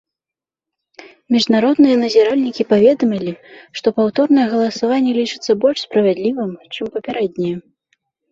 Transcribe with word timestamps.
Міжнародныя 1.35 1.95
назіральнікі 2.03 2.63
паведамілі, 2.71 3.33
што 3.81 3.87
паўторнае 3.99 4.47
галасаванне 4.55 5.11
лічыцца 5.21 5.51
больш 5.65 5.79
справядлівым, 5.87 6.51
чым 6.73 6.85
папярэдняе. 6.97 7.55